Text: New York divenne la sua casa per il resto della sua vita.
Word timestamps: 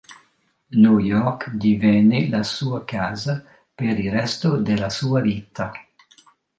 New 0.81 0.97
York 0.97 1.51
divenne 1.51 2.27
la 2.27 2.41
sua 2.41 2.83
casa 2.83 3.45
per 3.71 3.99
il 3.99 4.09
resto 4.09 4.57
della 4.57 4.89
sua 4.89 5.21
vita. 5.21 5.71